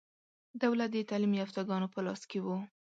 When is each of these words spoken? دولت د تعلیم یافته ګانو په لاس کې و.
دولت 0.63 0.89
د 0.91 0.97
تعلیم 1.09 1.33
یافته 1.41 1.61
ګانو 1.69 1.87
په 1.93 1.99
لاس 2.05 2.21
کې 2.29 2.39
و. 2.41 2.47